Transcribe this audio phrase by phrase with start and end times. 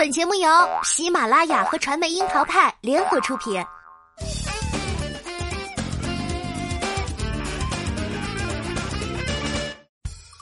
[0.00, 0.48] 本节目由
[0.82, 3.62] 喜马拉雅和传媒樱桃派联合出品。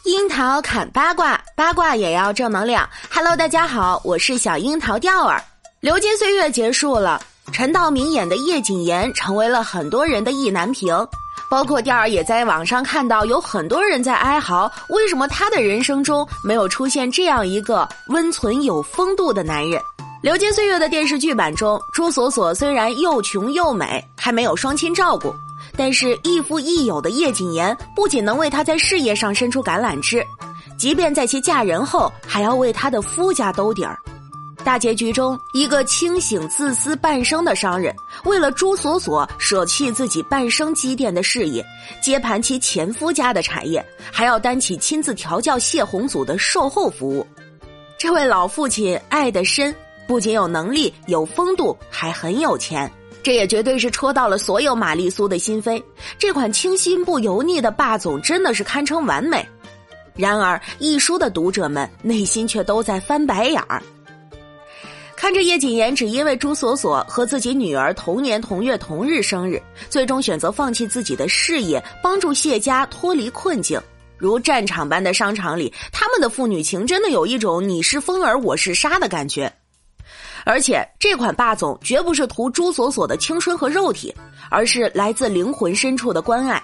[0.05, 2.89] 樱桃砍八卦，八卦也要正能量。
[3.13, 5.43] Hello，大家好，我是小樱桃调儿。
[5.81, 7.21] 流金岁月结束了，
[7.53, 10.95] 陈道明演的叶谨言成为了很多人的意难平。
[11.51, 19.81] 包括调儿也在网上看到有很多人在哀嚎，为什么他的人生中没有出现这样一个温存有风度的男人？
[20.21, 25.33] 《流金岁月》的电视剧版中，朱锁锁虽然又穷又美，还没有双亲照顾，
[25.77, 30.23] 但是亦父亦友的叶谨言不仅能为她在事业上伸出橄榄枝，
[30.77, 33.97] 即便在其嫁人后，还要为她的夫家兜底儿。
[34.65, 37.95] 大结局中，一个清醒自私半生的商人，
[38.25, 41.65] 为了朱锁锁舍弃自己半生积淀的事业，
[42.03, 47.27] 接盘其前夫家的产业，还要担起亲自调教谢红祖的售后服务。
[47.97, 49.75] 这位老父亲爱得深，
[50.07, 52.91] 不仅有能力、有风度，还很有钱。
[53.23, 55.83] 这也绝对是戳到了所有玛丽苏的心扉。
[56.19, 59.47] 这款清新不油腻的霸总真的是堪称完美。
[60.15, 63.83] 然而，一书的读者们内心却都在翻白眼儿。
[65.29, 73.79] 看着叶谨言只因为朱锁锁和自己女儿同年同月同日生日，最终选择放弃自己的事业，帮助谢家脱离困境，
[74.17, 79.53] 如战场般的商场里，他们的父女情真的有一种你是风儿我是沙的感觉。
[80.47, 84.15] 而且这款霸总绝不是图朱锁锁的青春和肉体，
[84.51, 86.58] 而是来自灵魂深处的关爱。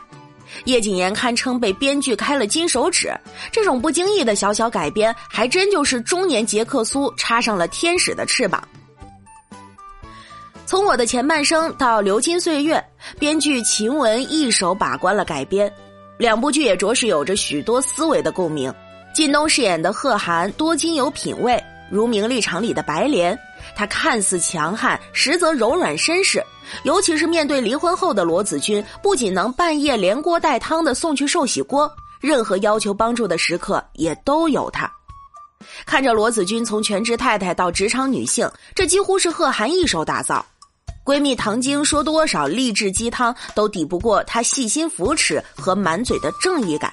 [0.65, 3.13] 叶谨言堪称被编剧开了金手指，
[3.53, 8.67] 这种不经意的小小改编，还真就是中年杰克苏插上了天使的翅膀。
[10.67, 12.83] 从我的前半生到流金岁月，
[13.19, 15.71] 编剧秦雯一手把关了改编，
[16.19, 18.73] 两部剧也着实有着许多思维的共鸣。
[19.13, 23.39] 靳东饰演的贺涵多金有品位，如名利场里的白莲。
[23.77, 26.43] 他看似强悍，实则柔软绅士。
[26.85, 31.91] 尤其是面对离婚后的罗子君，不仅能半夜连锅带汤的送去寿喜锅，
[32.21, 34.91] 任何要求帮助的时刻也都有他。
[35.87, 40.45] 看着罗子君从全职太太到职场女性，这几乎是贺涵一手打造。
[41.05, 46.93] 闺蜜唐晶说多少励志鸡汤，都抵不过她细心扶持和满嘴的正义感。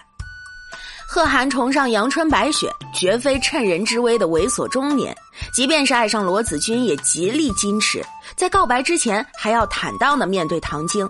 [1.13, 5.13] 贺涵崇尚阳春白雪，绝非趁人之危的猥琐中年。
[5.53, 8.01] 即便是爱上罗子君，也极力矜持，
[8.37, 11.05] 在告白之前还要坦荡的面对唐晶。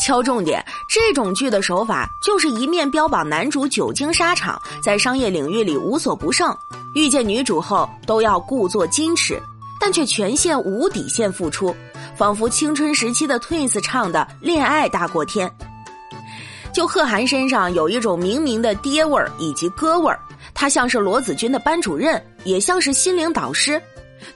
[0.00, 0.60] 敲重点，
[0.90, 6.52] 这种剧的手法就是一面标榜男主久经沙场，在商业领域里无所不胜，
[6.96, 9.40] 遇见女主后都要故作矜持，
[9.78, 11.72] 但却全线无底线付出，
[12.16, 15.48] 仿佛青春时期的 Twins 唱的“恋爱大过天”。
[16.78, 20.16] 就贺涵身上有一种明明的爹味儿以及哥味儿，
[20.54, 23.82] 他像是罗子君的班主任，也像是心灵导师，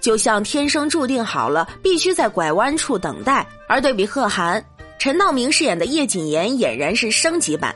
[0.00, 3.46] 就像天生注定好了必须在拐弯处等待。
[3.68, 4.60] 而对比贺涵，
[4.98, 7.72] 陈道明饰演的叶谨言俨然是升级版。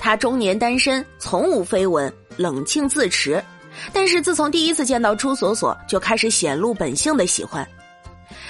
[0.00, 3.40] 他中年单身，从无绯闻，冷静自持，
[3.92, 7.64] 但是自从第一次见到朱锁锁，就开始显露本性的喜欢。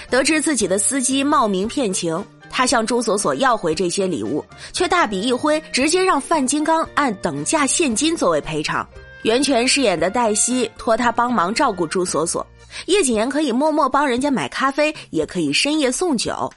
[0.09, 2.25] 得知自己的司机冒名骗情。
[2.59, 4.43] 他向朱锁锁要回这些礼物，
[4.73, 8.85] 却大笔一挥，直接让范金刚按等价现金作为赔偿。
[9.21, 12.45] 袁泉饰演的黛西托他帮忙照顾朱锁锁，
[12.87, 16.51] 叶谨言可以默默帮人家买咖啡，也可以深夜送酒。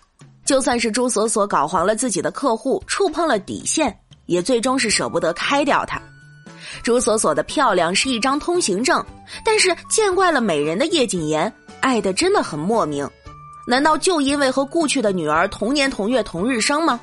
[0.44, 3.96] 就算是朱锁锁搞黄了自己的客户，触碰了底线，
[4.26, 6.02] 也最终是舍不得开掉他。
[6.82, 9.00] 朱锁锁的漂亮是一张通行证，
[9.44, 13.08] 但是见惯了美人的叶谨言，爱的真的很莫名。
[13.66, 17.00] 难道就因为和故去的女儿同年同月同日生吗？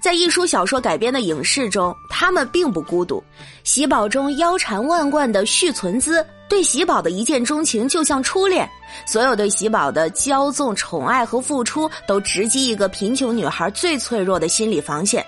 [0.00, 3.22] 在一书小说改编的影视中，他们并不孤独。
[3.64, 8.68] 喜宝中腰缠万贯的续存姿，对喜宝的一见钟情就像初恋。
[9.06, 15.24] 所有对喜宝的骄纵、宠爱和付出，都直击一个贫穷女孩最脆弱的心理防线，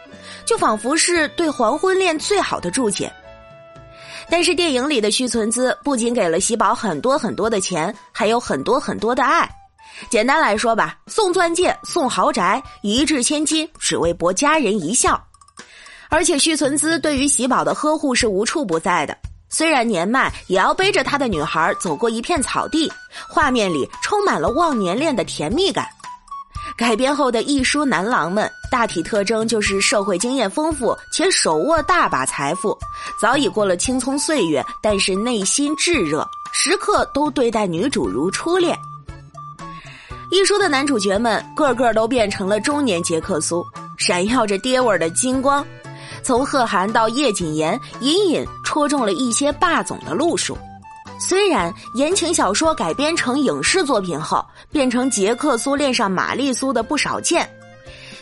[0.47, 3.13] 就仿佛是对黄昏恋最好的注解。
[4.31, 9.49] 但是电影里的续存姿不仅给了喜宝很多很多的钱，还有很多很多的爱。
[10.09, 15.21] 简单来说吧，送钻戒、送豪宅，一掷千金，只为博家人一笑。
[16.09, 19.17] 而且续存姿对于喜宝的呵护是无处不在的，
[19.51, 22.91] 虽然年迈，也要背着他的女孩走过一片草地，
[23.29, 25.87] 画面里充满了忘年恋的甜蜜感。
[26.77, 32.77] 改编后的一书男郎们，大体特征就是社会经验丰富且手握大把财富，
[33.21, 38.79] 早已过了青葱岁月，但是内心炙热，时刻都对待女主如初恋。
[40.29, 43.65] 一书的男主角们个个都变成了中年杰克苏，
[43.97, 45.65] 闪耀着爹味的金光。
[46.23, 50.59] 从贺涵到叶谨言，隐隐戳中了一些霸总的路数。
[51.19, 57.49] 虽然言情小说改编成影视作品后，变成杰克苏恋上玛丽苏的不少见，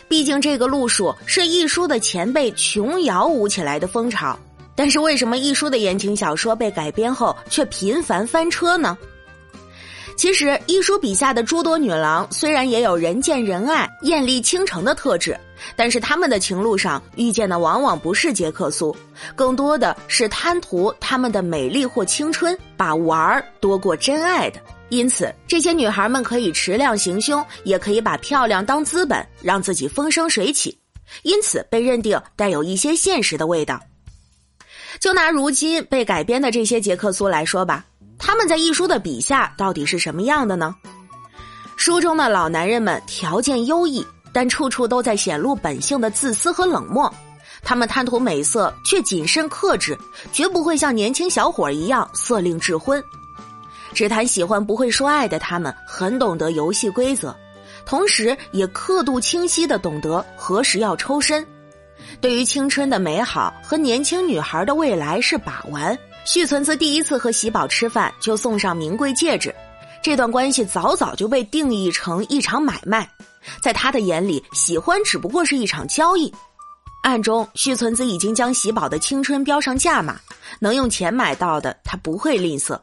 [0.07, 4.37] 毕竟这个路数是一书的前辈琼瑶舞起来的风潮。
[4.75, 8.95] 但是为什么一书的言情小说被改编后却频繁翻车呢？
[10.15, 15.37] 其实，一书笔下的诸多女郎虽然也有人见人爱、艳丽倾城的特质，
[15.75, 18.95] 但是他们的情路上遇见的往往不是杰克苏，
[19.35, 24.59] 更多的是贪图他们的美丽或青春，把玩儿多过真爱的。
[24.89, 30.77] 因此，这些女孩们可以持量行凶，也可以把漂亮当资本，让自己风生水起，
[31.23, 33.79] 因此被认定带有一些现实的味道。
[34.99, 37.85] 就拿如今被改编的这些杰克苏来说吧。
[38.17, 40.75] 他们在一书的笔下到底是什么样的呢？
[41.75, 47.13] 书中的老男人们条件优异，但处处都在显露本性的自私和冷漠。
[47.61, 49.97] 他们贪图美色，却谨慎克制，
[50.31, 53.03] 绝不会像年轻小伙一样色令智昏。
[53.93, 57.35] 只谈喜欢不会说爱的他们，很懂得游戏规则，
[57.85, 61.45] 同时也刻度清晰的懂得何时要抽身。
[62.21, 65.97] 对于青春的美好和年轻女孩的未来是把玩。
[66.25, 69.53] 续存子第一次和喜宝吃饭就送上名贵戒指，
[70.01, 73.07] 这段关系早早就被定义成一场买卖，
[73.61, 76.33] 在他的眼里，喜欢只不过是一场交易。
[77.03, 80.19] 暗中，续存子已经将喜宝的青春标上价码，
[80.59, 82.79] 能用钱买到的，他不会吝啬。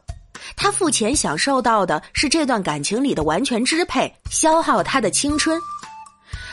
[0.55, 5.59] 他付钱享受到的是这段感情里的完全支配，消耗他的青春。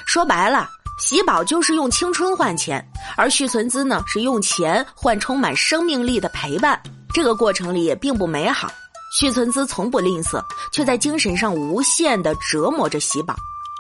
[0.07, 0.69] 说白了。
[1.01, 2.87] 喜宝就是用青春换钱，
[3.17, 6.81] 而续存资呢是用钱换充满生命力的陪伴。
[7.13, 8.71] 这个过程里也并不美好。
[9.13, 13.35] 续存资从不吝啬，却在精神上无限的折磨着喜宝，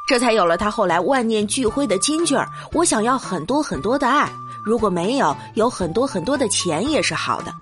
[0.08, 4.28] 这才有了他后来万念俱灰的金句儿：“我想要很多很多的爱，
[4.64, 7.54] 如果没有，有很多很多的钱也是好的。”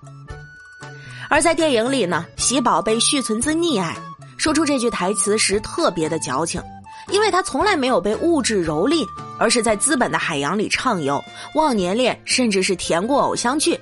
[1.29, 3.95] 而在电影里呢，喜宝被续存资溺爱，
[4.39, 6.63] 说出这句台词时特别的矫情，
[7.11, 9.07] 因为他从来没有被物质蹂躏。
[9.41, 11.23] 而是在资本的海洋里畅游，
[11.55, 13.73] 忘年恋甚至是甜过偶像剧。《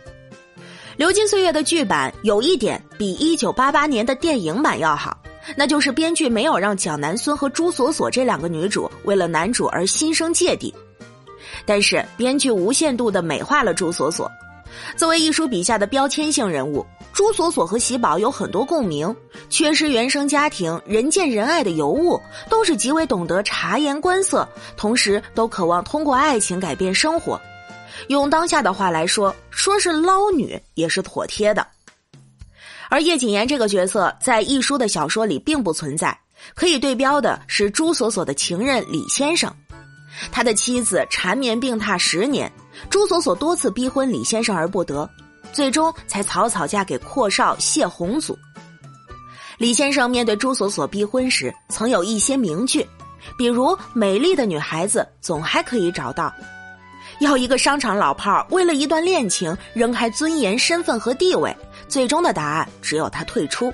[0.99, 5.17] 流金岁月》的剧版有一点比一九八八年的电影版要好，
[5.57, 10.75] 那就是编剧没有让蒋南孙和朱锁锁这两个女主为了男主而心生芥蒂，
[11.65, 14.31] 但是编剧无限度的美化了朱锁锁，
[14.97, 16.85] 作为一书笔下的标签性人物。
[17.13, 19.15] 朱锁锁和喜宝有很多共鸣，
[19.49, 22.21] 缺失原生家庭、人见人爱的尤物，
[22.51, 24.47] 都是极为懂得察言观色，
[24.77, 27.41] 同时都渴望通过爱情改变生活。
[28.09, 31.67] 用当下的话来说，说是捞女也是妥帖的。
[32.91, 36.17] 而叶谨言这个角色在一书的小说里并不存在，
[36.55, 39.51] 可以对标的是朱锁锁的情人李先生，
[40.31, 42.53] 他的妻子缠绵病榻十年，
[42.91, 45.09] 朱锁锁多次逼婚李先生而不得。
[45.53, 48.37] 最终才草草嫁给阔少谢宏祖。
[49.57, 52.87] 李先生面对朱锁锁逼婚时，曾有一些名句，
[53.39, 56.31] 比如“美丽的女孩子总还可以找到”，
[57.21, 61.57] 要一个商场老炮儿为了一段恋情扔开尊严、身份和地位，
[61.89, 63.73] 最终的答案只有他退出。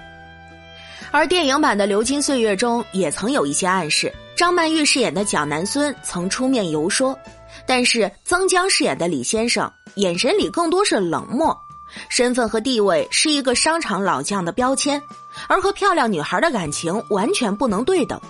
[1.10, 7.18] 而电影版的《流金岁月》中也曾有一些暗示，张曼玉饰演的蒋南孙曾出面游说，
[7.66, 11.56] 但是曾江饰演的李先生眼神里更多是冷漠。
[12.08, 15.00] 身份和地位是一个商场老将的标签，
[15.46, 18.20] 而和漂亮女孩的感情完全不能对等。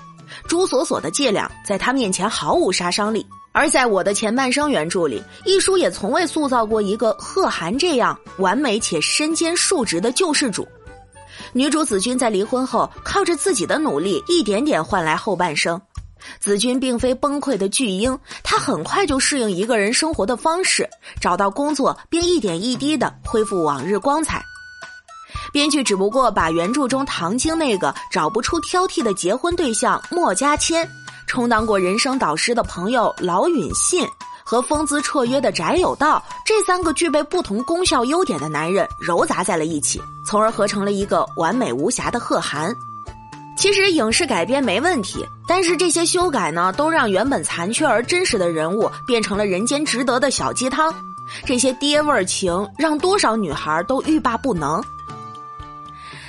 [0.49, 3.25] 朱锁锁的伎俩在他面前毫无杀伤力。
[3.55, 10.67] 而在我的前半生原著里，一书也从未塑造过一个贺涵这样完美且身兼数职的救世主。
[11.53, 15.79] 女主子君在离婚后，靠着自己的努力，一点点换来后半生。
[16.41, 20.89] 子君并非崩溃的巨婴，他很快就适应一个人生活的方式，
[21.21, 24.43] 找到工作，并一点一滴的恢复往日光彩。
[25.53, 30.89] 编剧只不过把原著中唐晶那个找不出挑剔的结婚对象莫家谦，
[31.27, 34.07] 充当过人生导师的朋友劳允信
[34.45, 42.75] 和风姿绰约的翟有道这三个具备不同功效优点的男人糅杂在了一起，从而合成了一个完美无瑕的贺涵。
[43.57, 50.93] 其实影视改编没问题，但是这些修改呢，都让原本残缺而真实的人物变成了人间值得的小鸡汤。
[51.45, 54.83] 这些爹味儿情让多少女孩都欲罢不能。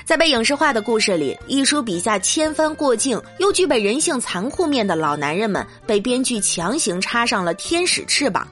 [0.05, 8.47] 在被影视化的故事里，一书笔下千帆过境又具备人性残酷面的老男人们，被编剧强行插上了天使翅膀。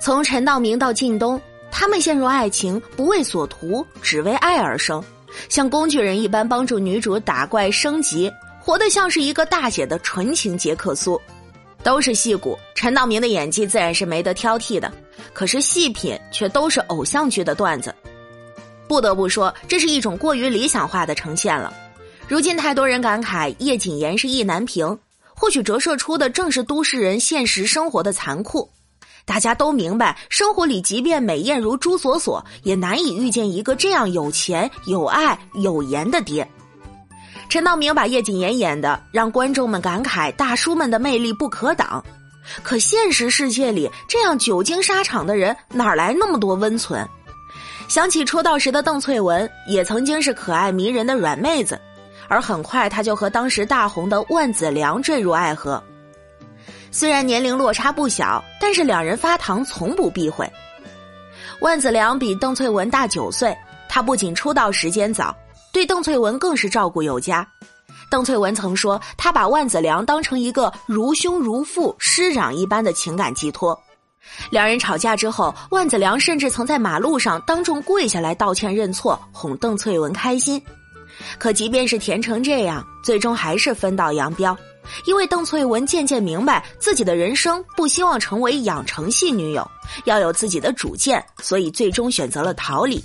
[0.00, 1.40] 从陈道明到靳东，
[1.72, 5.02] 他们陷入爱情不为所图，只为爱而生。
[5.48, 11.20] 像工具人一般帮助女主打怪升级，活得像是一个大写的纯情杰克苏，
[11.82, 12.58] 都是戏骨。
[12.74, 14.92] 陈道明的演技自然是没得挑剔的，
[15.32, 17.94] 可是细品却都是偶像剧的段子。
[18.88, 21.72] 不得不说，这是一种过于理想化的呈现了。
[22.26, 24.98] 如今太多人感慨叶谨言是意难平，
[25.34, 28.68] 或许折射出的正是都市人现实生活的残酷。
[29.30, 36.44] 大家都明白，生活里即便美艳如朱锁锁，也难以遇见一个这样有钱、有爱、有颜的爹。
[37.48, 42.04] 陈道明把叶谨言演的，让观众们感慨大叔们的魅力不可挡。
[42.64, 47.06] 可现实世界里，这样久经沙场的人，哪来那么多温存？
[47.86, 51.80] 想起出道时的邓萃雯，也曾经是可爱迷人的软妹子，
[52.26, 55.80] 而很快她就和当时大红的万梓良坠入爱河。
[56.90, 60.50] 虽然年龄落差不小，但是两人发糖从不避讳。
[61.60, 63.56] 万梓良比邓萃雯大九岁，
[63.88, 65.34] 他不仅出道时间早，
[65.72, 67.46] 对邓萃雯更是照顾有加。
[68.10, 73.78] 邓萃雯曾说，他把万梓良当成一个如兄如父、师长一般的情感寄托。
[74.50, 80.60] 两人吵架之后，万梓良甚至曾在马路上当众跪下来道歉认错，哄邓萃雯开心。
[81.38, 84.56] 可即便是甜成这样，最终还是分道扬镳。
[85.04, 89.68] 因为邓萃雯渐渐明白自己的人生不希望成为养成系女友，
[90.04, 93.02] 要有自己的主见，所以最终选择了逃离。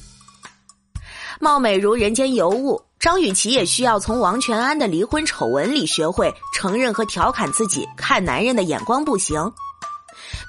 [1.39, 9.51] 貌美如人间尤物，张雨绮也需要从王全安的离婚丑闻里学会承认和调侃自己看男人的眼光不行。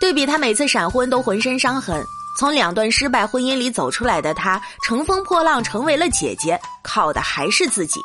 [0.01, 2.03] 对比她每次闪婚都浑身伤痕，
[2.39, 8.01] 从两段失败婚姻里走出来的她，乘风破浪成为了姐姐，靠的还是自己。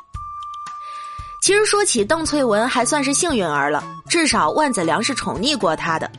[1.42, 6.10] 其实说起邓萃雯，还算是幸运儿了，至少万梓良是宠溺过她的。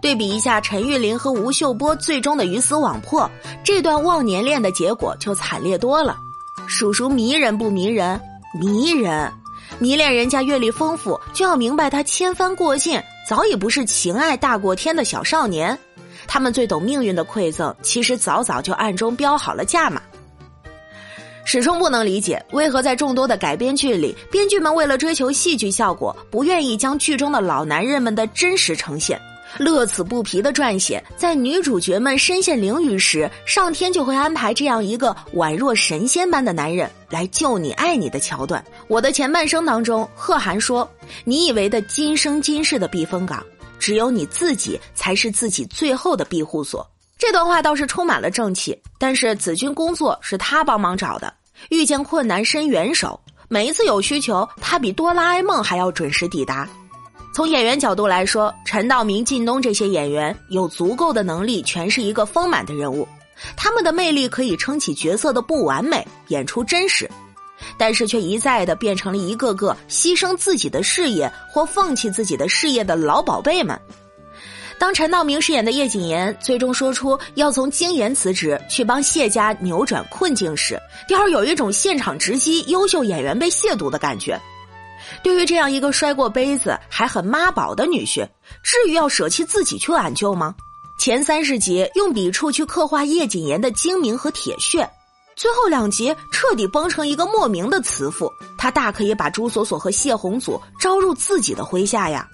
[0.00, 3.30] 对比一下陈玉玲和吴秀波最终的鱼死网破，
[3.62, 6.16] 这段忘年恋的结果就惨烈多了。
[6.66, 8.18] 叔叔迷人不迷人？
[8.58, 9.30] 迷人！
[9.78, 15.78] 迷恋人家阅历丰富，就要明白他千帆过尽，早已不是情爱大过天的小少年。
[16.26, 20.00] 他们最懂命运的馈赠，其实早早就暗中标好了价码。
[21.52, 29.20] 始终不能理解，为何在众多的改编剧里，编剧们为了追求戏剧效果，不愿意将剧中的老男人们的真实呈现，
[29.58, 38.64] 乐此不疲的撰写，在女主角们身陷囹圄时，上天就会安排这样一个宛若神仙般的男人来救你、爱你的桥段。
[38.86, 40.88] 我的前半生当中，贺涵说
[41.26, 43.44] ：“你以为的今生今世的避风港，
[43.80, 46.88] 只有你自己才是自己最后的庇护所。”
[47.18, 51.34] 这段话倒是充满了正气，但是子君工作是他帮忙找的。
[51.68, 56.68] 遇见困难伸援手，每一次有需求，他比哆啦 A 梦还要准时抵达。
[57.32, 63.06] 从演员角度来说，陈道明、靳东这些演员有足够的能力诠释一个丰满的人物，
[63.56, 67.08] 他们的魅力可以撑起角色的不完美，演出真实，
[67.78, 73.80] 但是却一再的变成了一个个牺牲自己的事业或放弃自己的事业的老宝贝们。
[74.80, 84.40] 当陈道明饰演的叶谨言最终说出要从京研辞职去帮谢家扭转困境时，雕儿有一种现场直击优秀演员被亵渎的感觉。
[85.22, 88.26] 对于这样一个摔过杯子还很妈宝的女婿，
[88.62, 90.54] 至于要舍弃自己去挽救吗？
[90.98, 94.88] 前三十集用笔触去刻画叶谨言的精明和铁血，
[95.36, 102.26] 最后两集彻底崩成一个莫名的慈父，他大可以把朱锁锁和谢红祖招入自己的麾下呀。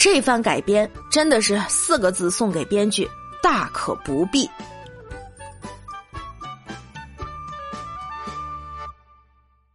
[0.00, 3.06] 这番改编真的是四个字送给编剧：
[3.42, 4.48] 大可不必。